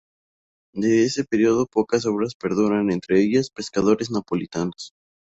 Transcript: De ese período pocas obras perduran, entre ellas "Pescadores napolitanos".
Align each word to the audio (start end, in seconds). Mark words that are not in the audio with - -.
De 0.73 1.03
ese 1.05 1.25
período 1.25 1.67
pocas 1.67 2.07
obras 2.07 2.33
perduran, 2.33 2.89
entre 2.91 3.21
ellas 3.21 3.51
"Pescadores 3.51 4.09
napolitanos". 4.09 4.95